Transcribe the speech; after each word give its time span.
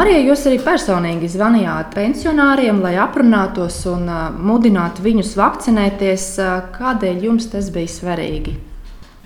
Marija, 0.00 0.20
jūs 0.30 0.46
arī 0.48 0.56
personīgi 0.64 1.28
zvanījāt 1.28 1.90
pensionāriem, 1.92 2.78
lai 2.80 2.94
aprunātos 3.02 3.82
un 3.90 4.06
mudinātu 4.48 5.04
viņus 5.04 5.34
vakcinēties. 5.36 6.24
Kādēļ 6.72 7.26
jums 7.26 7.50
tas 7.52 7.68
bija 7.74 7.90
svarīgi? 7.98 8.54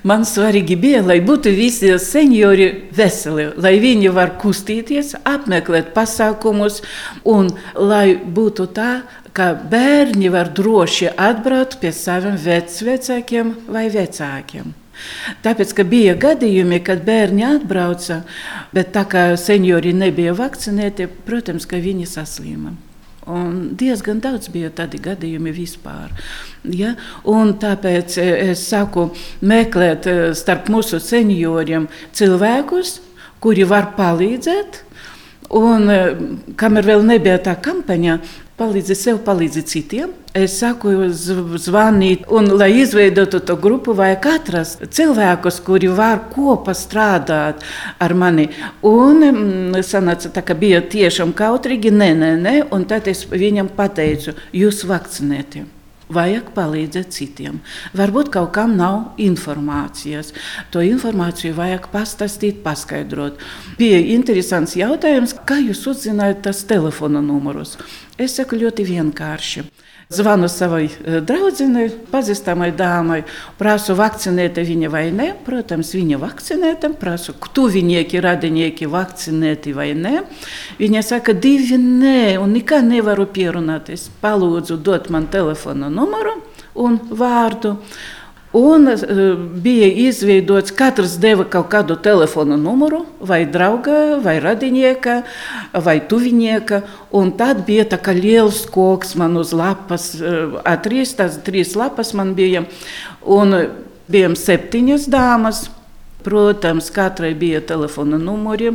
Man 0.03 0.27
svarīgi 0.27 0.75
bija, 0.75 1.05
lai 1.07 1.21
būtu 1.23 1.55
visi 1.55 1.95
seniori 2.03 2.67
veseli, 2.91 3.53
lai 3.55 3.77
viņi 3.87 4.11
var 4.19 4.35
kustīties, 4.43 5.15
apmeklēt 5.23 5.95
pasākumus, 5.95 6.83
un 7.23 7.55
lai 7.79 8.17
būtu 8.19 8.67
tā, 8.75 9.05
ka 9.31 9.53
bērni 9.55 10.35
var 10.35 10.51
droši 10.59 11.15
atbraukt 11.15 11.79
pie 11.85 11.95
saviem 11.95 12.35
vecākiem 12.35 13.61
vai 13.71 13.93
vecākiem. 13.95 14.75
Tāpēc, 15.45 15.75
ka 15.77 15.85
bija 15.89 16.15
gadījumi, 16.21 16.81
kad 16.85 17.05
bērni 17.07 17.45
atbrauca, 17.47 18.23
bet 18.75 18.95
tā 18.97 19.05
kā 19.11 19.29
seniori 19.41 19.95
nebija 19.97 20.35
vakcinēti, 20.37 21.09
protams, 21.27 21.69
ka 21.69 21.81
viņi 21.83 22.09
saslima. 22.09 22.75
Un 23.25 23.71
diezgan 23.81 24.19
daudz 24.21 24.51
bija 24.53 24.69
tādi 24.75 24.99
gadījumi 25.01 25.53
vispār. 25.57 26.11
Ja? 26.69 26.93
Un 27.25 27.55
tāpēc 27.61 28.19
e, 28.21 28.27
es 28.51 28.67
saku, 28.69 29.07
meklēt 29.41 30.09
e, 30.11 30.17
starp 30.37 30.69
mūsu 30.73 31.01
senioriem 31.01 31.89
cilvēkus, 32.13 32.99
kuri 33.41 33.65
var 33.69 33.95
palīdzēt. 33.97 34.83
Un, 35.57 35.89
e, 35.89 36.03
kamēr 36.61 36.91
vēl 36.93 37.07
nebija 37.09 37.39
tā 37.49 37.57
kampaņa, 37.65 38.19
palīdzi 38.61 38.99
sev, 39.07 39.23
palīdzi 39.25 39.65
citiem. 39.73 40.13
Es 40.35 40.57
saku, 40.59 40.91
zvanīt, 41.63 42.25
un, 42.27 42.49
lai 42.59 42.73
izveidotu 42.81 43.39
to 43.47 43.55
grupu, 43.55 43.93
vajag 43.95 44.25
atrast 44.33 44.81
cilvēkus, 44.97 45.61
kuri 45.63 45.87
var 45.95 46.25
kopā 46.33 46.75
strādāt 46.75 47.63
ar 48.03 48.15
mani. 48.19 48.49
Un 48.83 49.23
mm, 49.29 49.79
sanāca, 49.87 50.33
tā, 50.35 50.43
ka 50.43 50.57
bija 50.59 50.81
tiešām 50.83 51.37
kautrīgi, 51.39 51.95
nē, 51.95 52.11
nē, 52.19 52.33
nē, 52.43 52.57
un 52.75 52.83
tad 52.91 53.07
es 53.13 53.23
viņam 53.31 53.71
pateicu, 53.79 54.35
jūs 54.51 54.83
vakcinēties 54.91 55.71
vajag 56.15 56.51
palīdzēt 56.55 57.15
citiem. 57.15 57.61
Varbūt 57.97 58.31
kaut 58.35 58.53
kam 58.57 58.75
nav 58.79 59.15
informācijas. 59.23 60.35
To 60.75 60.83
informāciju 60.85 61.57
vajag 61.57 61.89
pastāstīt, 61.95 62.61
paskaidrot. 62.67 63.41
Bija 63.79 64.03
interesants 64.17 64.77
jautājums, 64.79 65.37
kā 65.47 65.61
jūs 65.63 65.87
uzzinājāt 65.95 66.45
tos 66.49 66.67
telefona 66.69 67.23
numurus. 67.25 67.79
Es 68.19 68.37
saku 68.39 68.61
ļoti 68.61 68.87
vienkārši. 68.91 69.69
Zvanu 70.15 70.49
savai 70.51 70.87
draudzinai, 71.03 71.89
pazīstamai 72.13 72.71
dāmai, 72.77 73.21
prasu, 73.59 73.97
vakcinēta 73.99 74.63
viņa 74.67 74.91
vai 74.93 75.05
nē. 75.15 75.29
Protams, 75.47 75.91
viņa 75.97 76.21
vakcinēta, 76.23 76.93
prasu, 77.01 77.35
tuvinieki, 77.57 78.23
radinieki 78.23 78.89
vakcinēti 78.91 79.75
vai 79.77 79.91
nē. 79.99 80.17
Viņa 80.79 81.05
saka, 81.07 81.35
divi 81.35 81.79
nē, 81.81 82.37
un 82.43 82.55
nekā 82.55 82.81
nevaru 82.87 83.27
pierunāties. 83.35 84.09
Palūdzu, 84.23 84.79
dot 84.85 85.11
man 85.11 85.27
telefona 85.33 85.91
numuru 85.93 86.39
un 86.75 86.99
vārdu. 87.11 87.77
Un 88.55 88.87
uh, 88.87 89.01
bija 89.63 89.87
izveidots, 89.87 90.71
katrs 90.79 91.17
deva 91.19 91.43
kaut 91.51 91.73
kādu 91.73 91.97
telefona 91.99 92.55
numuru, 92.55 93.01
vai 93.19 93.41
drauga, 93.51 94.21
vai 94.23 94.37
radinieka, 94.39 95.17
vai 95.75 95.97
tuvinieka. 96.07 96.85
Un 97.11 97.33
tad 97.35 97.65
bija 97.67 97.83
tā 97.91 97.99
kā 97.99 98.15
liels 98.15 98.63
koks 98.71 99.17
man 99.19 99.35
uz 99.43 99.51
lapas, 99.51 100.13
uh, 100.23 100.55
trīs, 100.87 101.17
tās 101.19 101.41
trīs 101.43 101.75
lapas 101.75 102.15
man 102.15 102.37
bija. 102.39 102.63
Un 103.27 103.59
bijām 104.07 104.39
septiņas 104.39 105.11
dāmas. 105.11 105.67
Protams, 106.25 106.87
katrai 106.89 107.35
bija 107.37 107.59
telefona 107.61 108.17
numuri 108.17 108.71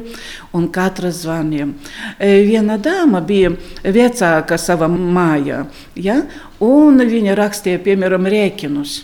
un 0.54 0.68
katra 0.70 1.10
zvanīja. 1.10 1.72
Viena 2.20 2.78
dāma 2.78 3.24
bija 3.26 3.56
vecāka 3.82 4.60
savā 4.62 4.86
mājā, 4.92 5.64
ja? 5.98 6.20
un 6.62 7.02
viņa 7.02 7.40
rakstīja, 7.40 7.82
piemēram, 7.88 8.30
rēķinus 8.30 9.00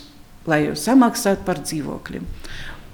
lai 0.50 0.62
samaksātu 0.78 1.46
par 1.46 1.60
dzīvokli. 1.64 2.22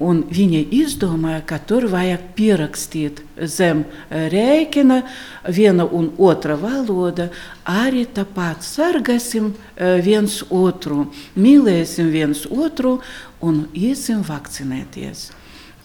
Un 0.03 0.25
viņi 0.35 0.65
izdomāja, 0.75 1.43
ka 1.47 1.61
tur 1.63 1.85
vajag 1.93 2.23
pierakstīt 2.35 3.21
zem 3.47 3.85
rēķina 4.11 5.03
viena 5.47 5.87
un 5.87 6.09
otra 6.19 6.57
valoda. 6.59 7.29
Arī 7.69 8.03
tāpat 8.11 8.67
sargāsim 8.67 9.53
e, 9.53 10.01
viens 10.03 10.41
otru, 10.51 11.05
mīlēsim 11.39 12.11
viens 12.11 12.43
otru 12.51 12.97
un 13.45 13.69
iesim 13.79 14.25
vakcinēties. 14.27 15.29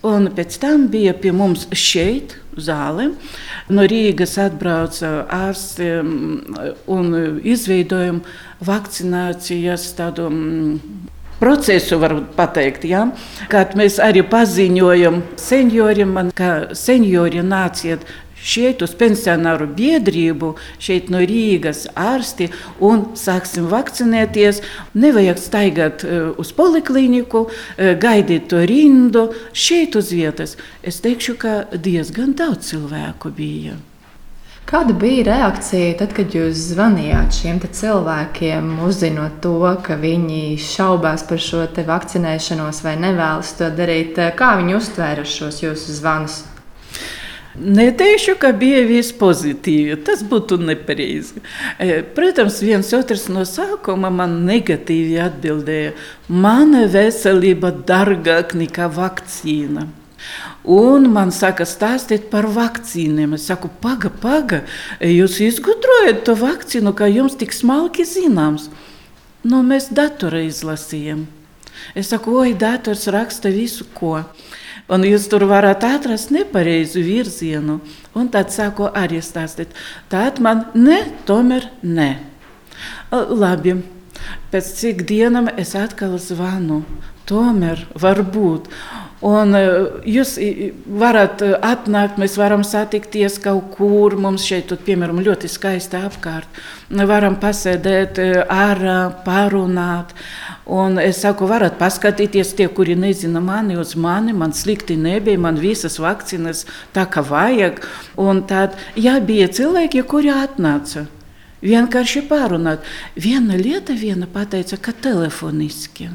Un 0.07 0.31
pēc 0.33 0.57
tam 0.61 0.87
bija 0.93 1.13
pie 1.17 1.33
mums 1.35 1.67
šeit, 1.77 2.37
zāle. 2.57 3.11
No 3.69 3.85
Rīgas 3.85 4.37
atbrauca 4.41 5.27
ārsti 5.29 5.89
un 6.89 7.17
izveidojam 7.45 8.23
vakcinācijas 8.65 9.91
tādu 9.97 10.29
procesu, 11.39 11.99
var 12.01 12.15
teikt. 12.53 12.85
Ja? 12.87 13.07
Kad 13.51 13.75
mēs 13.79 13.99
arī 14.03 14.23
paziņojam 14.27 15.21
senioriem, 15.41 16.15
man, 16.19 16.31
ka 16.35 16.73
seniori 16.77 17.43
nāciet 17.45 18.07
šeit 18.47 18.83
uz 18.85 18.93
pensionāru 18.97 19.67
biedrību, 19.77 20.53
šeit 20.83 21.09
no 21.13 21.21
Rīgas 21.25 21.85
ārsti 21.97 22.49
un 22.83 23.07
sāksim 23.17 23.67
vakcinēties. 23.71 24.61
Nevajag 24.97 25.41
staigāt 25.41 26.05
uh, 26.05 26.31
uz 26.39 26.53
poliklīniku, 26.57 27.47
uh, 27.47 27.91
gaidīt 27.99 28.49
to 28.53 28.63
rindu 28.69 29.27
šeit 29.53 29.97
uz 29.99 30.13
vietas. 30.15 30.57
Es 30.83 31.01
teikšu, 31.03 31.37
ka 31.41 31.59
diezgan 31.73 32.37
daudz 32.37 32.71
cilvēku 32.71 33.33
bija. 33.35 33.77
Kāda 34.67 34.91
bija 34.99 35.23
reakcija 35.23 35.93
tad, 35.95 36.11
kad 36.11 36.33
jūs 36.35 36.59
zvanījāt 36.73 37.37
šiem 37.37 37.61
cilvēkiem, 37.63 38.65
uzzinot 38.83 39.37
to, 39.39 39.53
ka 39.85 39.95
viņi 39.95 40.57
šaubās 40.59 41.21
par 41.29 41.39
šo 41.39 41.61
vakcinēšanos 41.87 42.81
vai 42.83 42.97
nevēlas 42.99 43.53
to 43.55 43.69
darīt? 43.71 44.19
Kā 44.35 44.49
viņi 44.59 44.75
uztvēra 44.75 45.23
šos 45.23 45.61
jūsu 45.63 45.95
zvanus? 46.01 46.41
Neteikšu, 47.55 48.35
ka 48.41 48.51
bija 48.51 48.81
viss 48.89 49.15
pozitīvi. 49.15 49.95
Tas 50.03 50.19
būtu 50.27 50.57
nepareizi. 50.59 51.39
E, 51.79 52.01
protams, 52.17 52.59
viens 52.59 52.91
otrs 52.93 53.29
no 53.31 53.45
sākuma 53.47 54.11
man 54.11 54.41
negatīvi 54.49 55.15
atbildēja: 55.29 55.95
Mana 56.27 56.83
veselība 56.91 57.71
dārgāk 57.87 58.51
nekā 58.65 58.91
vakcīna. 58.99 59.87
Un 60.67 61.07
man 61.13 61.31
saka, 61.31 61.63
stāstiet 61.63 62.27
par 62.27 62.43
vakcīniem. 62.51 63.37
Es 63.37 63.45
saku, 63.47 63.69
paga, 63.81 64.11
paga, 64.11 64.65
jūs 64.99 65.39
izgudrojat 65.45 66.25
to 66.27 66.35
vakcīnu, 66.35 66.91
kā 66.91 67.07
jums 67.07 67.37
tik 67.39 67.55
smalki 67.55 68.03
zināms. 68.03 68.67
Nu, 69.47 69.61
mēs 69.63 69.87
datorā 69.95 70.41
izlasījām. 70.43 71.23
Es 71.95 72.11
saku, 72.11 72.35
oi, 72.41 72.51
dators 72.57 73.07
raksta 73.13 73.47
visu, 73.53 73.87
ko. 73.95 74.19
Un 74.91 75.03
jūs 75.07 75.29
tur 75.31 75.43
varat 75.47 75.83
atrast 75.87 76.33
nepareizu 76.35 76.99
virzienu. 77.03 77.79
Un 78.15 78.27
tad 78.31 78.51
sāku 78.51 78.87
arī 78.91 79.21
stāstīt. 79.23 79.71
Tad 80.11 80.41
man 80.43 80.65
ne, 80.75 80.99
tomēr 81.27 81.69
ne. 81.83 82.11
Labi, 83.11 83.77
pēc 84.51 84.71
cik 84.81 85.03
dienām 85.07 85.47
es 85.55 85.75
atkal 85.79 86.15
zvanu. 86.19 86.83
Tomēr 87.27 87.87
var 87.99 88.23
būt. 88.23 88.67
Un 89.25 89.55
e, 89.57 89.61
jūs 90.05 90.35
varat 91.01 91.41
e, 91.41 91.49
atnākt, 91.65 92.19
mēs 92.21 92.35
varam 92.37 92.61
satikties 92.67 93.39
kaut 93.41 93.71
kur. 93.73 94.13
Mums 94.21 94.45
šeit, 94.45 94.69
piemēram, 94.85 95.23
ļoti 95.25 95.49
skaisti 95.49 95.97
apkārt. 95.97 96.59
Varam 97.09 97.39
pasēdēt 97.41 98.21
e, 98.21 98.27
ārā, 98.45 98.99
pārunāt. 99.25 100.13
Un 100.69 101.01
es 101.01 101.23
saku, 101.23 101.47
varat 101.49 101.79
paskatīties 101.81 102.53
tie, 102.59 102.67
kuri 102.69 102.93
nezina 102.99 103.41
mani 103.41 103.79
uz 103.81 103.95
mani. 103.97 104.37
Man 104.37 104.53
slikti 104.53 104.99
nebija, 105.01 105.41
man 105.41 105.57
visas 105.57 105.97
vakcīnas 106.03 106.67
tā 106.93 107.07
kā 107.09 107.25
vajag. 107.25 107.81
Un 108.21 108.45
tad, 108.45 108.77
jā, 108.93 109.17
bija 109.17 109.49
cilvēki, 109.49 110.05
kuri 110.05 110.29
atnāca. 110.35 111.07
Vienkārši 111.65 112.27
pārunāt. 112.29 112.85
Viena 113.17 113.57
lieta, 113.57 113.97
viena 113.97 114.29
pateica, 114.29 114.77
ka 114.77 114.93
telefoniski. 114.93 116.11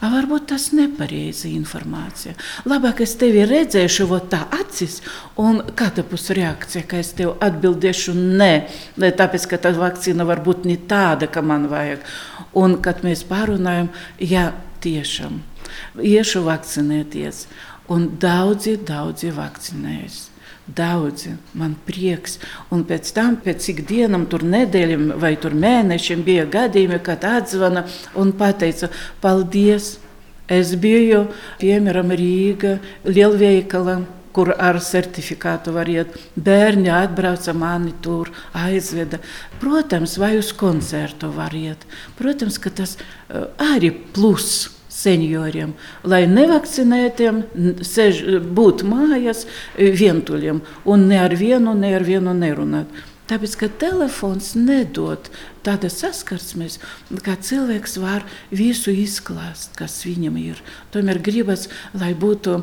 A, 0.00 0.08
varbūt 0.12 0.48
tas 0.52 0.70
ir 0.72 0.80
nepareiza 0.80 1.50
informācija. 1.50 2.34
Labāk 2.68 3.02
es 3.04 3.14
tevi 3.20 3.44
redzēšu, 3.48 4.08
tā 4.32 4.44
acis, 4.56 5.00
un 5.36 5.62
kāda 5.78 6.04
būs 6.08 6.30
reakcija, 6.36 6.86
ka 6.88 7.00
es 7.02 7.12
tev 7.18 7.36
atbildēšu 7.44 8.16
nē, 8.16 8.52
tāpēc 8.96 9.48
ka 9.50 9.60
tā 9.62 9.74
vakcīna 9.76 10.26
var 10.28 10.42
būt 10.44 10.66
ne 10.68 10.78
tāda, 10.88 11.28
kā 11.28 11.44
man 11.44 11.68
vajag. 11.72 12.04
Un 12.58 12.80
kad 12.84 13.04
mēs 13.04 13.24
pārunājam, 13.28 13.92
jā, 14.20 14.50
tiešām 14.82 15.40
iešu 16.02 16.44
vakcinēties, 16.46 17.46
un 17.92 18.10
daudzi, 18.20 18.76
daudzi 18.88 19.32
vakcinējas. 19.34 20.31
Daudzi, 20.66 21.34
man 21.58 21.74
prieks. 21.86 22.38
Un 22.70 22.84
pēc 22.86 23.10
tam, 23.16 23.34
pēc 23.42 23.64
cik 23.66 23.82
dienām, 23.88 24.28
tur 24.30 24.44
nedēļām 24.46 25.16
vai 25.18 25.34
tur 25.40 25.56
mēnešiem 25.58 26.22
bija 26.22 26.46
gadījumi, 26.46 27.00
kad 27.02 27.26
atzvana 27.26 27.86
un 28.14 28.32
teica, 28.32 28.90
paldies! 29.20 29.98
Es 30.52 30.74
biju 30.76 31.28
piemēram 31.60 32.10
Rīgā, 32.18 32.78
lielveikalā. 33.04 34.02
kur 34.32 34.48
ar 34.56 34.78
certifikātu 34.80 35.74
var 35.76 35.88
iet. 35.92 36.14
Bērni 36.36 36.88
atbrauca 36.88 37.52
mani 37.52 37.92
tur, 38.00 38.30
aizveda. 38.56 39.20
Protams, 39.60 40.16
vai 40.16 40.38
uz 40.38 40.52
koncertu 40.56 41.28
var 41.36 41.52
iet. 41.52 41.84
Protams, 42.16 42.56
ka 42.56 42.70
tas 42.70 42.96
uh, 42.96 43.52
arī 43.60 43.92
plus 43.92 44.70
senioriem, 44.92 45.72
lai 46.04 46.24
nevakcinētiem 46.28 47.42
sež, 47.86 48.20
būtu 48.54 48.88
mājās 48.90 49.46
vientuļiem 49.78 50.60
un 50.84 51.08
ne 51.08 51.22
ar 51.22 51.34
vienu, 51.38 51.74
ne 51.78 51.94
ar 51.96 52.04
vienu 52.06 52.34
nerunāt. 52.36 52.92
Tāpēc, 53.30 53.54
ka 53.56 53.68
telefons 53.80 54.50
nedod 54.58 55.30
tādas 55.64 56.00
saskarsmes, 56.02 56.76
kā 57.24 57.38
cilvēks 57.40 57.96
var 58.02 58.26
visu 58.50 58.92
izklāst, 58.92 59.72
kas 59.78 60.02
viņam 60.04 60.36
ir. 60.42 60.58
Tomēr 60.92 61.22
gribas, 61.22 61.68
lai 61.96 62.12
būtu 62.18 62.58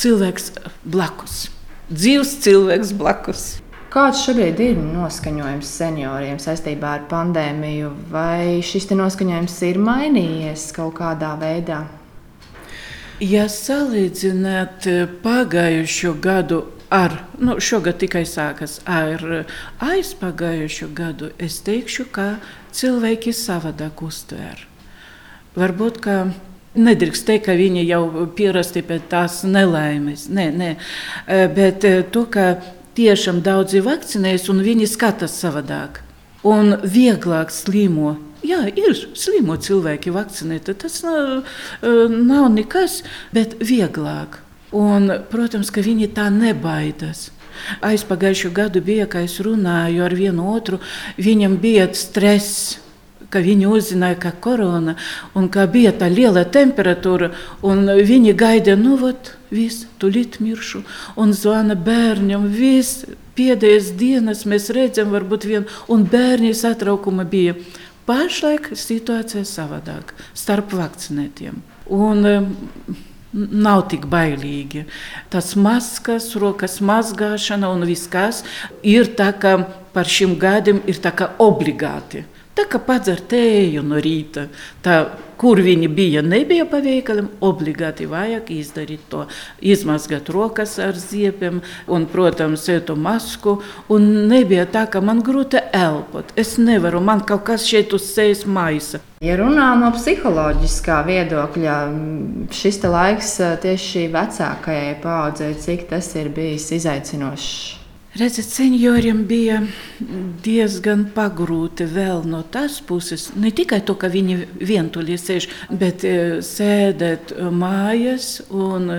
cilvēks 0.00 0.52
blakus, 0.86 1.48
dzīves 1.90 2.38
cilvēks 2.46 2.94
blakus. 2.96 3.44
Kāds 3.94 4.24
šobrīd 4.26 4.58
ir 4.58 4.78
noskaņojums 4.82 5.68
senioriem 5.70 6.40
saistībā 6.42 6.96
ar 6.96 7.02
pandēmiju? 7.06 7.92
Vai 8.10 8.58
šis 8.66 8.88
noskaņojums 8.90 9.54
ir 9.68 9.78
mainījies 9.78 10.64
kaut 10.74 10.96
kādā 10.98 11.36
veidā? 11.38 11.84
Ja 13.22 13.44
salīdzināt 13.46 14.88
pagājušo 15.22 16.16
gadu 16.18 16.64
ar, 16.90 17.20
nu, 17.38 17.60
šogad 17.62 18.02
tikai 18.02 18.24
sākas 18.26 18.80
ar 18.82 19.22
aizpagājušo 19.78 20.90
gadu, 20.90 21.30
es 21.38 21.62
teikšu, 21.62 22.10
ka 22.10 22.28
cilvēki 22.74 23.30
savādāk 23.30 24.02
uztver. 24.02 24.66
Varbūt, 25.54 26.02
ka 26.02 26.18
Nedrīkst 26.74 27.22
teikt, 27.28 27.44
ka 27.46 27.54
viņi 27.54 27.84
jau 27.86 28.26
pierasti 28.34 28.80
pie 28.82 28.96
tās 29.06 29.44
nelaimes. 29.46 30.24
Nē, 30.26 30.48
nē. 30.50 30.70
Bet 31.54 31.86
to, 32.10 32.24
ka 32.26 32.56
tiešām 32.96 33.42
daudzi 33.44 33.82
vakcinējas 33.84 34.48
un 34.52 34.62
viņi 34.64 34.88
skatās 34.90 35.36
savādāk 35.42 36.02
un 36.44 36.76
vieglāk 36.84 37.52
slimo. 37.54 38.16
Jā, 38.44 38.66
ir 38.68 38.92
slimo 39.16 39.56
cilvēki 39.56 40.12
vakcinēti. 40.12 40.74
Tas 40.82 41.00
nav, 41.04 41.46
nav 42.12 42.50
nekas, 42.52 43.00
bet 43.32 43.56
vieglāk. 43.64 44.42
Un, 44.74 45.08
protams, 45.30 45.70
ka 45.72 45.84
viņi 45.84 46.10
tā 46.16 46.28
nebaidās. 46.34 47.30
Aizpagājušo 47.86 48.50
gadu 48.52 48.82
bija, 48.84 49.06
kad 49.08 49.24
es 49.28 49.38
runāju 49.40 50.02
ar 50.04 50.14
vienu 50.18 50.48
otru, 50.52 50.80
viņam 51.16 51.56
bija 51.62 51.86
stress 51.96 52.80
ka 53.34 53.42
viņi 53.42 53.66
uzzināja, 53.66 54.20
ka 54.22 54.32
korona 54.46 54.94
un 55.34 55.50
ka 55.52 55.66
bija 55.70 55.92
tā 55.98 56.08
liela 56.12 56.44
temperatūra, 56.46 57.32
un 57.66 57.90
viņi 57.90 58.34
gaida, 58.38 58.78
nu, 58.78 58.96
vat, 59.00 59.34
viss, 59.54 59.88
tūlīt 59.98 60.38
miršu, 60.44 60.84
un 61.20 61.34
zvana 61.36 61.74
bērnam, 61.74 62.46
viss, 62.54 63.04
pēdējās 63.34 63.94
dienas 63.98 64.44
mēs 64.46 64.70
redzam, 64.74 65.10
varbūt 65.14 65.48
vien, 65.50 65.66
un 65.90 66.06
bērni 66.06 66.54
satraukuma 66.54 67.26
bija. 67.26 67.58
Pašlaik 68.04 68.74
situācija 68.76 69.46
savādāk 69.48 70.12
starp 70.36 70.74
vakcinētiem. 70.76 71.62
Un, 71.88 72.26
nav 73.34 73.86
tik 73.90 74.06
bailīgi. 74.10 74.84
Tas 75.32 75.54
maskas, 75.58 76.30
rokas 76.38 76.78
mazgāšana 76.84 77.70
un 77.74 77.82
viss, 77.88 78.06
kas 78.10 78.42
ir 78.86 79.10
tā, 79.18 79.32
ka 79.32 79.56
par 79.94 80.10
šim 80.10 80.36
gadiem 80.38 80.82
ir 80.90 81.00
tā 81.02 81.14
kā 81.16 81.32
obligāti. 81.42 82.24
Tā 82.54 82.68
kā 82.70 82.78
padzer 82.78 83.18
tēju 83.26 83.82
no 83.82 83.98
rīta, 83.98 84.44
tā, 84.84 84.98
kur 85.42 85.58
viņi 85.58 85.88
bija, 85.90 86.20
nebija 86.22 86.62
pa 86.70 86.78
veikaliem, 86.84 87.32
obligāti 87.42 88.06
vajag 88.06 88.52
izdarīt 88.54 89.08
to. 89.10 89.24
Izmazgāt 89.58 90.30
rokas 90.30 90.76
ar 90.78 90.94
ziepiem 90.94 91.58
un, 91.90 92.06
protams, 92.06 92.68
ētu 92.70 92.94
masku. 92.94 93.56
Un 93.90 94.06
nebija 94.30 94.68
tā, 94.70 94.86
ka 94.86 95.02
man 95.02 95.24
grūti 95.26 95.58
elpot. 95.74 96.30
Es 96.38 96.54
nevaru, 96.62 97.02
man 97.02 97.26
kaut 97.26 97.42
kas 97.50 97.66
šeit 97.66 97.90
uz 97.96 98.06
sejas 98.14 98.46
maisa. 98.46 99.02
Ja 99.24 99.34
runā 99.40 99.72
no 99.80 99.90
psiholoģiskā 99.98 101.02
viedokļa, 101.10 101.78
šis 102.54 102.84
laiks 102.86 103.38
tieši 103.66 104.10
vecākajai 104.14 104.98
paudzei, 105.02 105.56
cik 105.58 105.88
tas 105.90 106.14
ir 106.20 106.30
bijis 106.30 106.70
izaicinošs? 106.78 107.83
Redzat, 108.14 108.46
senioriem 108.46 109.24
bija 109.26 109.56
diezgan 110.44 111.00
pagrūti 111.16 111.82
vēl 111.90 112.20
no 112.30 112.44
tās 112.46 112.76
puses. 112.86 113.32
Ne 113.34 113.50
tikai 113.50 113.80
to, 113.82 113.96
ka 113.98 114.06
viņi 114.12 114.36
vientuļi 114.62 115.16
sēž, 115.18 115.48
bet 115.80 116.04
e, 116.06 116.12
sēdēt 116.46 117.32
mājās 117.50 118.36
un 118.54 118.86
e, 118.94 118.98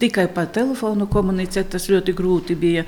tikai 0.00 0.30
pa 0.32 0.46
telefonu 0.48 1.10
komunicēt, 1.12 1.68
tas 1.74 1.90
ļoti 1.92 2.14
grūti 2.16 2.56
bija. 2.56 2.86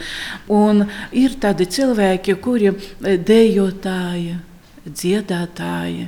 Un 0.49 0.87
ir 1.13 1.37
tādi 1.45 1.69
cilvēki, 1.69 2.39
kuri 2.41 2.73
e, 2.73 3.19
dejotāji. 3.19 4.39
Dziedātāji. 4.81 6.07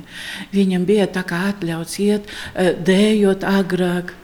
Viņam 0.49 0.89
bija 0.89 1.05
tā 1.13 1.21
kā 1.29 1.43
atļauts 1.51 1.99
iet, 2.01 2.31
dējot 2.57 3.45
agrāk, 3.45 4.15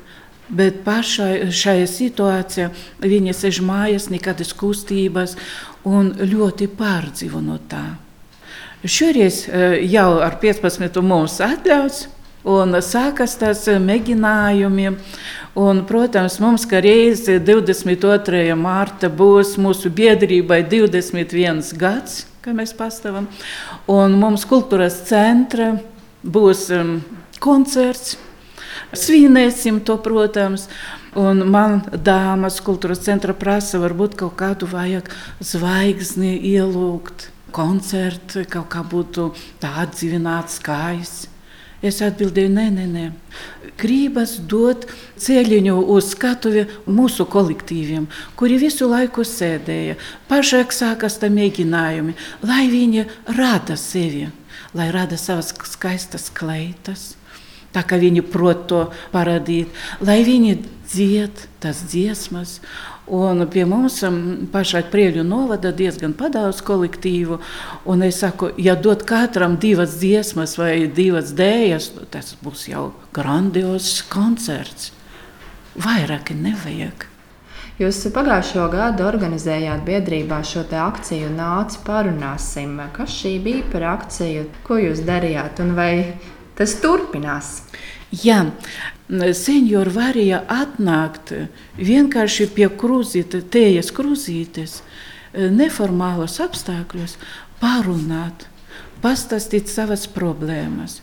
Bet 0.49 0.81
pašai 0.85 1.51
šajā 1.53 1.87
situācijā 1.89 2.69
viņa 3.05 3.33
sēž 3.37 3.59
mājās, 3.61 4.07
nekādas 4.09 4.55
kustības 4.57 5.35
un 5.85 6.09
ļoti 6.17 6.69
pārdzīvo 6.73 7.41
no 7.43 7.59
tā. 7.69 7.83
Šoreiz 8.83 9.43
eh, 9.45 9.81
jau 9.91 10.15
ar 10.23 10.39
15. 10.41 11.01
mums 11.05 11.37
atļauts. 11.43 12.07
Un 12.49 12.71
sākas 12.79 13.33
tas 13.35 13.65
mēģinājumi. 13.67 14.93
Un, 15.59 15.81
protams, 15.83 16.37
mums 16.39 16.63
kā 16.69 16.79
reizi 16.81 17.35
22. 17.43 18.55
mārta 18.55 19.09
būs 19.11 19.57
mūsu 19.59 19.91
biedrībai 19.91 20.61
21 20.71 21.73
gads, 21.77 22.23
kad 22.39 22.55
mēs 22.55 22.71
pastāvam. 22.77 23.27
Un 23.91 24.15
mums 24.21 24.47
kultūras 24.47 25.01
centra 25.09 25.73
būs 26.23 26.69
um, 26.71 26.95
koncerts 27.43 28.15
Svinēsim 28.93 29.81
to, 29.85 29.97
protams. 30.03 30.67
Un 31.17 31.41
man 31.49 31.81
dāmas 31.89 32.59
kultūras 32.61 33.01
centra 33.01 33.33
prasa, 33.33 33.79
varbūt 33.81 34.19
kaut 34.19 34.35
kādu 34.37 34.69
vajag 34.69 35.09
zvaigzni 35.41 36.35
ielūgt, 36.51 37.31
koncertu, 37.55 38.45
kaut 38.45 38.69
kā 38.69 38.83
būtu 38.85 39.31
tā 39.61 39.73
atdzīvināts 39.85 40.59
skaists. 40.61 41.27
Es 41.79 42.01
atbildēju, 42.03 42.51
nē, 42.51 42.65
nē, 42.75 42.85
nē. 42.91 43.03
Gribas 43.79 44.33
dot 44.51 44.83
ceļiņu 45.23 45.77
uz 45.93 46.09
skatuvi 46.11 46.65
mūsu 46.91 47.23
kolektīviem, 47.31 48.09
kuri 48.35 48.57
visu 48.59 48.89
laiku 48.91 49.23
sēdēja. 49.23 49.95
Pašāk 50.27 50.75
sākas 50.75 51.15
tā 51.21 51.29
mēģinājumi, 51.31 52.17
lai 52.43 52.65
viņi 52.67 53.05
rada 53.37 53.79
sevi, 53.79 54.27
lai 54.75 54.89
rada 54.91 55.15
savas 55.15 55.53
skaistas 55.71 56.27
kleitas, 56.35 57.13
tā 57.75 57.83
kā 57.85 57.99
viņi 58.01 58.25
prot 58.25 58.67
to 58.71 58.85
parādīt, 59.13 59.73
lai 60.01 60.21
viņi 60.27 60.57
dzied 60.89 61.47
tas 61.61 61.83
dziesmas. 61.89 62.59
Un 63.09 63.41
pie 63.49 63.63
mums 63.65 64.03
pašā 64.53 64.83
Prieļu 64.91 65.23
novada 65.25 65.71
diezgan 65.73 66.13
padaudz 66.13 66.61
kolektīvu. 66.65 67.39
Un 67.89 68.05
es 68.05 68.21
saku, 68.21 68.51
ja 68.61 68.75
dot 68.77 69.01
katram 69.09 69.57
divas 69.57 69.97
dziesmas 69.97 70.57
vai 70.61 70.85
divas 70.85 71.33
dēļas, 71.37 71.91
tas 72.13 72.35
būs 72.43 72.67
jau 72.69 72.91
grandios 73.13 74.03
koncerts. 74.13 74.91
Vairāk 75.79 76.35
nevajag. 76.37 77.09
Jūs 77.79 78.01
pagājušo 78.11 78.65
gadu 78.73 79.05
organizējāt 79.07 79.85
biedrībā 79.87 80.41
šo 80.43 80.65
akciju 80.67 81.29
Nāc 81.31 81.77
parunāsim. 81.87 82.73
Kas 82.91 83.13
šī 83.21 83.37
bija 83.41 83.63
par 83.71 83.85
akciju? 83.95 84.49
Ko 84.67 84.75
jūs 84.75 84.99
darījāt 85.07 85.61
un 85.63 85.71
vai 85.77 85.93
tas 86.59 86.75
turpinās. 86.83 87.59
Jā, 88.09 88.43
seniori 89.37 89.93
varēja 89.93 90.43
atnākt 90.49 91.33
vienkārši 91.77 92.49
pie 92.55 92.67
krūzītes, 92.81 93.45
tējas 93.53 93.91
krūzītes, 93.95 94.79
neformālos 95.33 96.39
apstākļos, 96.43 97.17
parunāt, 97.61 98.47
pastāstīt 99.03 99.69
savas 99.71 100.07
problēmas. 100.11 100.99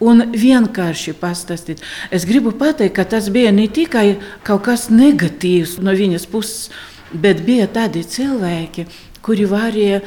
Un 0.00 0.30
vienkārši 0.32 1.12
pastāstīt. 1.20 1.82
Es 2.08 2.24
gribu 2.24 2.54
pateikt, 2.56 2.94
ka 2.96 3.04
tas 3.04 3.28
bija 3.32 3.50
ne 3.52 3.66
tikai 3.68 4.14
kaut 4.46 4.64
kas 4.68 4.88
negatīvs 4.88 5.76
no 5.84 5.92
viņas 5.92 6.24
puses, 6.30 6.70
bet 7.12 7.42
bija 7.44 7.66
tādi 7.68 8.06
cilvēki, 8.08 8.86
kuri 9.24 9.46
varēja 9.48 10.00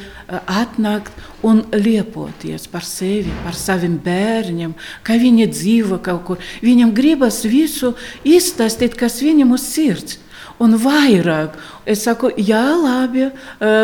atnākt 0.50 1.12
un 1.44 1.62
liepoties 1.74 2.66
par 2.70 2.86
sevi, 2.86 3.32
par 3.44 3.56
saviem 3.58 3.96
bērniem, 4.02 4.74
ka 5.06 5.18
viņi 5.20 5.48
dzīvo 5.52 6.00
kaut 6.04 6.24
kur. 6.28 6.42
Viņam 6.64 6.94
gribas 6.96 7.42
visu 7.46 7.94
izstāstīt, 8.26 8.96
kas 8.98 9.20
viņam 9.22 9.54
uz 9.56 9.66
sirds. 9.68 10.20
Un 10.62 10.76
vairāk 10.78 11.56
es 11.90 12.04
saku, 12.06 12.30
jā, 12.38 12.62
labi, 12.78 13.26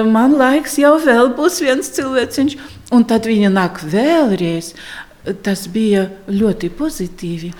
man 0.06 0.36
laiks 0.38 0.78
jau 0.78 0.94
vēl 1.02 1.32
būs 1.34 1.58
viens 1.64 1.90
cilvēciņš, 1.96 2.56
un 2.94 3.06
tad 3.10 3.26
viņa 3.26 3.50
nāk 3.50 3.82
vēlreiz. 3.90 4.74
Tas 5.44 5.66
bija 5.68 6.06
ļoti 6.32 6.70
pozitīvi. 6.72 7.50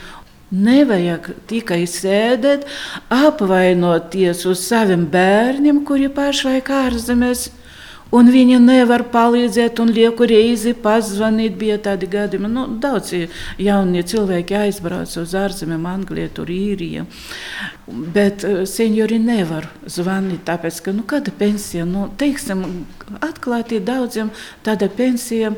Nevajag 0.50 1.28
tikai 1.46 1.84
sēdēt, 1.86 2.64
apvainoties 3.14 4.42
uz 4.50 4.64
saviem 4.66 5.04
bērniem, 5.10 5.84
kuri 5.86 6.08
pašlaik 6.10 6.72
ārzemēs. 6.74 7.50
Un 8.10 8.26
viņa 8.34 8.56
nevar 8.58 9.04
palīdzēt, 9.12 9.78
un 9.78 9.92
lieku 9.94 10.26
reizi 10.26 10.72
pazvanīt. 10.74 11.54
Bija 11.58 11.76
tādi 11.84 12.08
gadījumi, 12.10 12.50
nu, 12.50 12.64
daudz 12.82 13.12
jaunie 13.62 14.02
cilvēki 14.02 14.56
aizbrauca 14.64 15.22
uz 15.22 15.34
ārzemēm, 15.38 15.86
Anglijā, 15.86 16.32
tur 16.34 16.50
īrija. 16.50 17.04
Bet 17.86 18.42
uh, 18.48 18.64
seniori 18.66 19.20
nevar 19.22 19.68
zvanīt, 19.86 20.42
tāpēc, 20.50 20.82
ka, 20.82 20.96
nu, 20.96 21.06
kāda 21.06 21.30
pensija, 21.30 21.86
nu, 21.86 22.08
teiksim, 22.18 22.66
atklāti 23.22 23.78
daudziem 23.78 24.34
tāda 24.66 24.90
pensija, 24.90 25.54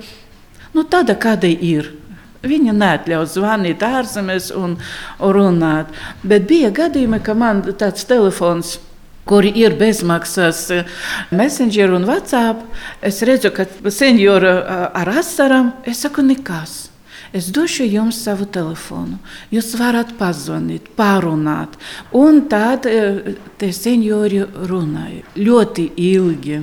nu, 0.76 0.84
tāda, 0.84 1.16
kāda 1.16 1.48
ir. 1.48 1.94
Viņa 2.42 2.72
neatļauj 2.74 3.26
zvanīt 3.36 3.82
ārzemēs 3.86 4.50
un 4.58 4.78
runāt. 5.20 5.92
Bet 6.26 6.48
bija 6.50 6.72
gadījumi, 6.74 7.20
ka 7.22 7.36
man 7.38 7.62
tāds 7.78 8.08
telefons 8.08 8.78
kuri 9.24 9.52
ir 9.54 9.76
bezmaksas 9.78 10.70
eh, 10.70 10.84
Messenger 11.30 11.92
un 11.92 12.04
WhatsApp. 12.04 12.64
Es 13.02 13.22
redzu, 13.22 13.52
ka 13.54 13.66
senjora 13.90 14.54
eh, 14.58 14.88
ar 15.02 15.12
asarām, 15.22 15.72
es 15.86 16.02
saku, 16.02 16.24
nekas. 16.26 16.88
Es 17.32 17.46
došu 17.48 17.86
jums 17.88 18.18
savu 18.20 18.44
telefonu. 18.44 19.16
Jūs 19.52 19.72
varat 19.80 20.10
pazvanīt, 20.18 20.90
pārunāt. 20.98 21.78
Un 22.12 22.44
tad 22.52 22.88
eh, 22.90 23.38
tie 23.58 23.72
seniori 23.72 24.42
runāja 24.42 25.22
ļoti 25.38 25.88
ilgi. 25.96 26.60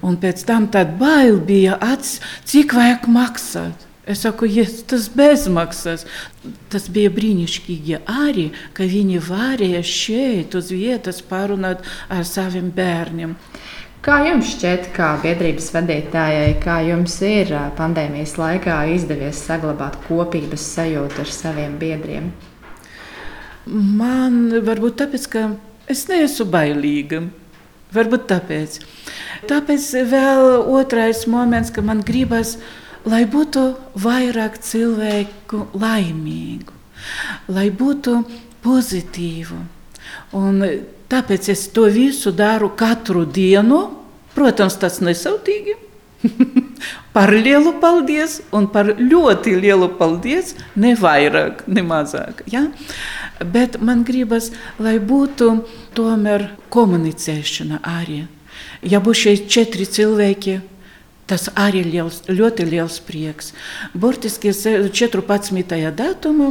Un 0.00 0.16
pēc 0.16 0.46
tam 0.48 0.70
tāda 0.72 0.96
bail 0.96 1.36
bija, 1.44 1.76
acis, 1.76 2.22
cik 2.48 2.72
vajag 2.72 3.04
maksāt. 3.12 3.89
Es 4.08 4.22
saku, 4.24 4.46
ja 4.48 4.64
tas 4.88 5.10
bezmaksas. 5.12 6.06
Tas 6.72 6.88
bija 6.92 7.10
brīnišķīgi 7.12 8.00
arī, 8.08 8.48
ka 8.74 8.88
viņi 8.88 9.20
varēja 9.26 9.82
šeit 9.84 10.56
uz 10.56 10.70
vietas 10.72 11.20
parunāt 11.20 11.84
ar 12.08 12.24
saviem 12.24 12.70
bērniem. 12.74 13.36
Kā 14.00 14.22
jums 14.24 14.54
šķiet, 14.54 14.86
kā 14.96 15.10
biedrības 15.20 15.66
vadītājai, 15.74 16.54
kā 16.62 16.78
jums 16.86 17.18
ir 17.20 17.52
pandēmijas 17.76 18.38
laikā 18.40 18.78
izdevies 18.94 19.42
saglabāt 19.44 19.98
kopības 20.06 20.64
sajūtu 20.78 21.20
ar 21.20 21.34
saviem 21.36 21.74
biedriem? 21.82 22.30
Man 23.68 24.62
varbūt 24.64 24.96
tāpēc, 25.02 25.28
ka 25.28 25.44
es 25.92 26.06
neesmu 26.08 26.48
bailīga. 26.48 27.26
Varbūt 27.92 28.24
tāpēc. 28.30 28.80
Tāpēc 29.50 29.86
vēl 30.08 30.46
otrais 30.78 31.26
moments, 31.28 31.72
ka 31.74 31.84
man 31.84 32.00
gribas 32.06 32.56
lai 33.08 33.24
būtu 33.30 33.64
vairāk 34.00 34.58
cilvēku 34.64 35.66
laimīgu, 35.74 36.72
lai 37.48 37.68
būtu 37.70 38.16
pozitīvu. 38.64 39.60
Un 40.36 40.64
tāpēc 41.10 41.50
es 41.52 41.68
to 41.74 41.86
visu 41.90 42.32
daru 42.32 42.72
katru 42.76 43.24
dienu. 43.26 43.86
Protams, 44.34 44.76
tas 44.78 45.00
nesautīgi. 45.02 45.74
par 47.16 47.32
lielu 47.32 47.72
paldies 47.80 48.40
un 48.52 48.66
par 48.70 48.92
ļoti 48.98 49.54
lielu 49.60 49.88
paldies, 49.98 50.54
ne 50.76 50.92
vairāk, 50.98 51.64
ne 51.66 51.84
mazāk. 51.86 52.44
Ja? 52.50 52.66
Bet 53.40 53.80
man 53.80 54.04
gribas, 54.04 54.50
lai 54.78 54.98
būtu 55.00 55.52
tomēr 55.96 56.50
komunicēšana 56.72 57.80
arī. 57.88 58.26
Ja 58.84 59.00
būs 59.04 59.24
šeit 59.24 59.48
četri 59.52 59.86
cilvēki, 59.88 60.60
Tas 61.30 61.46
arī 61.54 61.84
ir 61.84 61.92
liels, 61.92 62.24
ļoti 62.26 62.66
liels 62.66 62.98
prieks. 63.06 63.52
Burtiski 63.94 64.50
14. 64.50 65.78
datumā. 65.94 66.50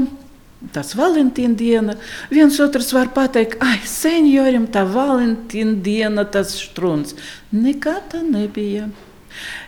Tas 0.76 0.92
Valentīna 0.96 1.56
diena. 1.56 1.94
Viens 2.32 2.58
otrs 2.60 2.92
var 2.92 3.14
pateikt, 3.16 3.62
ah, 3.64 3.78
seniorim 3.88 4.66
tā 4.72 4.84
Valentīna 4.88 5.78
diena, 5.84 6.26
tas 6.28 6.52
strūns. 6.60 7.16
Nekā 7.56 7.96
tā 8.12 8.24
nebija. 8.24 8.90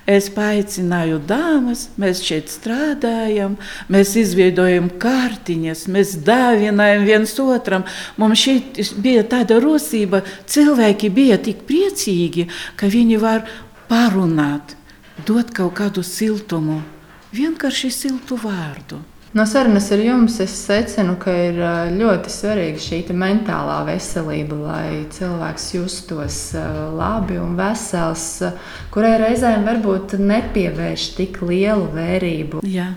Es 0.09 0.27
paaicināju 0.33 1.21
dāmas, 1.29 1.85
mēs 2.01 2.23
šeit 2.25 2.49
strādājam, 2.51 3.55
mēs 3.91 4.15
izveidojam 4.19 4.89
kārtiņas, 4.99 5.85
mēs 5.93 6.17
dāvinājam 6.27 7.05
viens 7.07 7.37
otram. 7.39 7.85
Mums 8.19 8.41
šeit 8.41 8.81
bija 8.99 9.23
tāda 9.31 9.61
rosība, 9.63 10.25
cilvēki 10.49 11.13
bija 11.13 11.39
tik 11.39 11.63
priecīgi, 11.69 12.49
ka 12.75 12.91
viņi 12.91 13.21
var 13.21 13.47
parunāt 13.87 14.75
dot 15.27 15.53
kaut 15.55 15.75
kādu 15.79 16.03
siltumu, 16.05 16.81
vienkārši 17.35 17.91
siltu 17.93 18.37
vārdu. 18.41 19.01
No 19.31 19.45
sarunas 19.47 19.85
ar 19.95 20.01
jums 20.03 20.41
es 20.43 20.51
secinu, 20.65 21.13
ka 21.15 21.31
ir 21.31 21.59
ļoti 21.95 22.31
svarīga 22.33 22.81
šī 22.83 22.97
mentālā 23.15 23.77
veselība, 23.87 24.57
lai 24.59 25.05
cilvēks 25.15 25.69
justos 25.77 26.39
labi 26.97 27.37
un 27.39 27.55
vesels, 27.55 28.25
kurai 28.91 29.13
reizēm 29.21 29.63
varbūt 29.69 30.17
nepievērš 30.19 31.05
tik 31.15 31.39
lielu 31.47 31.87
vērību. 31.95 32.65
Jā. 32.67 32.89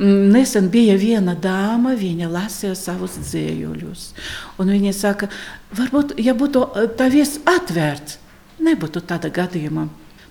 Nesen 0.00 0.72
bija 0.72 0.96
viena 0.98 1.36
dāma, 1.38 1.94
viņa 1.94 2.26
lasīja 2.32 2.74
savus 2.74 3.20
dzējuļus. 3.20 4.04
Viņa 4.58 4.92
saka, 4.96 5.30
varbūt, 5.78 6.16
ja 6.18 6.34
būtu 6.34 6.66
tā 6.98 7.06
viss 7.12 7.38
atvērts, 7.46 8.18
nebūtu 8.58 9.06
tāda 9.06 9.30
gadījuma. 9.30 9.86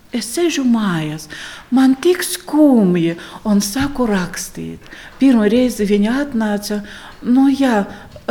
Es 0.09 0.25
sēžu 0.33 0.63
mājās, 0.65 1.27
man 1.69 1.93
tik 2.01 2.23
skumji, 2.25 3.13
un 3.45 3.59
saku 3.61 4.07
rakstīt. 4.09 4.81
Pirmā 5.19 5.45
reize 5.53 5.85
viņa 5.85 6.15
atnāca, 6.23 6.79
nu 7.21 7.45
jā, 7.53 7.83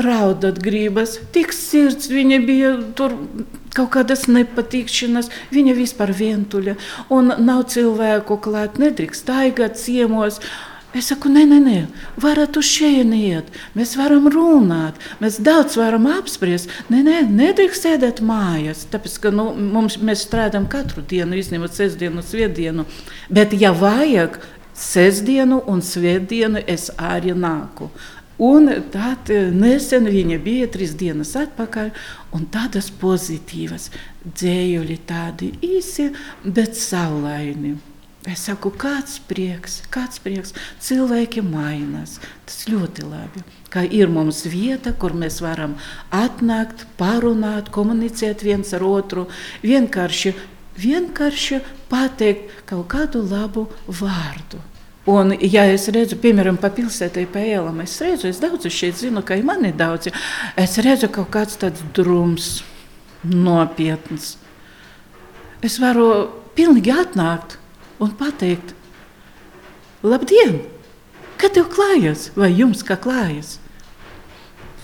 raudāt 0.03 0.59
gribas, 0.63 1.17
tik 1.35 1.55
sirds, 1.55 2.11
viņa 2.11 2.41
bija. 2.47 2.73
Tur 2.99 3.15
kaut 3.79 3.93
kādas 3.95 4.25
nepatikšanas, 4.27 5.29
viņa 5.55 5.77
vispār 5.79 6.11
vientuļa, 6.19 6.75
un 7.15 7.31
nav 7.47 7.69
cilvēku 7.71 8.41
klāt, 8.43 8.81
nedrīkst 8.83 9.23
staigāt 9.23 9.79
ciemos. 9.79 10.41
Es 10.97 11.11
saku, 11.11 11.29
nē, 11.29 11.43
nē, 11.45 11.59
nē, 11.61 11.79
varat 12.17 12.57
uz 12.57 12.65
šejieni 12.65 13.19
iet, 13.29 13.49
mēs 13.77 13.91
varam 13.99 14.25
runāt, 14.33 14.97
mēs 15.21 15.37
daudz 15.45 15.77
varam 15.77 16.07
apspriest. 16.09 16.71
Nē, 16.89 17.03
nē, 17.05 17.19
nedrīkst 17.29 17.85
sēdēt 17.85 18.23
mājās, 18.25 18.87
tāpēc, 18.89 19.19
ka 19.21 19.33
nu, 19.35 19.51
mums, 19.53 19.99
mēs 20.01 20.25
strādājam 20.25 20.65
katru 20.73 21.05
dienu, 21.05 21.37
izņemot 21.37 21.77
sestdienu, 21.77 22.25
svētdienu. 22.25 22.87
Bet, 23.29 23.53
ja 23.53 23.75
vajag, 23.77 24.41
sestdienu 24.73 25.61
un 25.69 25.85
svētdienu 25.85 26.65
es 26.65 26.89
arī 26.97 27.37
nāku. 27.37 27.91
Un 28.39 28.71
tad 28.95 29.29
eh, 29.35 29.51
nesen 29.51 30.07
viņa 30.09 30.39
bija 30.41 30.71
trīs 30.71 30.95
dienas 30.97 31.35
atpakaļ, 31.37 31.91
un 32.39 32.49
tādas 32.55 32.89
pozitīvas 33.01 33.91
dzējuļi, 34.25 34.99
tādi 35.11 35.53
īsi, 35.69 36.13
bet 36.47 36.79
saulaini. 36.79 37.77
Es 38.29 38.43
saku, 38.45 38.69
kāds 38.77 39.17
prieks, 39.25 39.79
kāds 39.93 40.21
prieks. 40.21 40.53
Cilvēki 40.85 41.41
mainās. 41.47 42.19
Tas 42.45 42.67
ļoti 42.69 43.07
labi. 43.09 43.45
Kā 43.73 43.85
ir 43.85 44.11
mums 44.13 44.43
vieta, 44.49 44.93
kur 44.93 45.15
mēs 45.17 45.41
varam 45.45 45.79
atnākt, 46.13 46.85
parunāt, 47.01 47.71
komunicēt 47.73 48.45
viens 48.45 48.75
ar 48.77 48.85
otru, 48.85 49.29
vienkārši, 49.65 50.35
vienkārši 50.77 51.63
pateikt 51.89 52.67
kaut 52.69 52.91
kādu 52.93 53.23
labu 53.25 53.69
vārdu. 53.87 54.61
Un, 55.09 55.33
ja 55.41 55.65
es 55.73 55.87
redzu, 55.89 56.19
piemēram, 56.21 56.59
pa 56.61 56.69
pilsētai, 56.75 57.25
pa 57.33 57.41
ielām, 57.41 57.81
es 57.81 57.95
redzu, 58.05 58.29
es 58.29 58.43
daudz 58.43 58.69
šeit 58.69 58.99
zinu, 59.01 59.23
ka 59.25 59.39
ir 59.41 59.73
daudz. 59.73 60.11
Es 60.53 60.77
redzu 60.85 61.09
kaut 61.09 61.31
kāds 61.33 61.57
tāds 61.57 61.81
drums, 61.97 62.59
nopietns. 63.25 64.37
Es 65.65 65.79
varu 65.81 66.29
pilnīgi 66.59 66.93
atnākt 66.93 67.58
un 67.99 68.13
pateikt, 68.19 68.75
labdien, 70.03 70.61
kad 71.39 71.55
tev 71.57 71.69
klājas, 71.73 72.29
vai 72.39 72.51
jums 72.55 72.85
kā 72.87 72.99
klājas? 73.01 73.57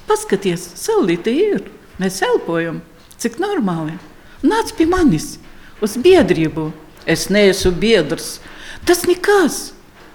Paskaties, 0.09 0.66
saulīte 0.78 1.33
ir, 1.33 1.68
mēs 2.02 2.21
elpojam, 2.26 2.83
cik 3.18 3.38
normāli. 3.42 3.97
Nāc 4.44 4.75
pie 4.76 4.87
manis 4.90 5.38
uz 5.83 5.97
biedrību. 6.00 6.73
Es 7.09 7.28
neesmu 7.33 7.73
biedrs. 7.80 8.38
Tas 8.88 9.04
nekas. 9.09 9.73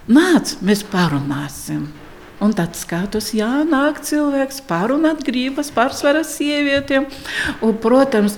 Nāc, 0.10 0.56
mēs 0.66 0.84
parunāsim. 0.90 1.88
Un 2.40 2.54
tad 2.56 2.78
skatos, 2.80 3.34
jā, 3.36 3.50
nāk 3.68 4.00
cilvēks, 4.06 4.62
pārunāt 4.70 5.26
gribas, 5.28 5.74
pārsvarā 5.76 6.24
sievietēm. 6.26 7.10
Un, 7.66 7.76
protams, 7.84 8.38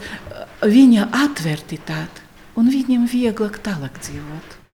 viņa 0.66 1.12
atvērti 1.22 1.80
tāda 1.86 2.21
un 2.60 2.72
viņiem 2.74 3.08
vieglāk 3.12 3.62
tālāk 3.66 4.02
dzīvot. 4.04 4.61